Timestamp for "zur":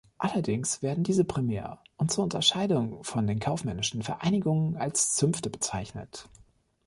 2.11-2.23